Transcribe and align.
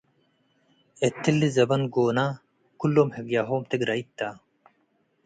እትሊ 1.07 1.41
ዘበን 1.55 1.83
ጎነ 1.93 2.17
ክሎም 2.79 3.09
ህግያሆም 3.17 3.61
ትግረይት 3.69 4.09
ተ። 4.17 4.19